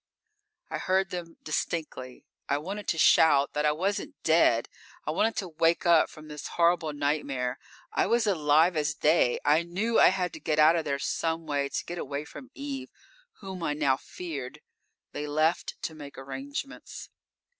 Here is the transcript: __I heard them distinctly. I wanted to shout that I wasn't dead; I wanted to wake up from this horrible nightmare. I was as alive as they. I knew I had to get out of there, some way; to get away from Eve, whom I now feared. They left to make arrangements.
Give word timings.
__I 0.75 0.79
heard 0.79 1.11
them 1.11 1.37
distinctly. 1.43 2.25
I 2.49 2.57
wanted 2.57 2.87
to 2.87 2.97
shout 2.97 3.53
that 3.53 3.67
I 3.67 3.71
wasn't 3.71 4.15
dead; 4.23 4.67
I 5.05 5.11
wanted 5.11 5.35
to 5.35 5.47
wake 5.47 5.85
up 5.85 6.09
from 6.09 6.27
this 6.27 6.47
horrible 6.57 6.91
nightmare. 6.91 7.59
I 7.93 8.07
was 8.07 8.25
as 8.25 8.33
alive 8.33 8.75
as 8.75 8.95
they. 8.95 9.39
I 9.45 9.61
knew 9.61 9.99
I 9.99 10.07
had 10.07 10.33
to 10.33 10.39
get 10.39 10.57
out 10.57 10.75
of 10.75 10.85
there, 10.85 10.97
some 10.97 11.45
way; 11.45 11.69
to 11.69 11.85
get 11.85 11.99
away 11.99 12.25
from 12.25 12.49
Eve, 12.55 12.89
whom 13.41 13.61
I 13.61 13.75
now 13.75 13.95
feared. 13.95 14.61
They 15.11 15.27
left 15.27 15.79
to 15.83 15.93
make 15.93 16.17
arrangements. 16.17 17.09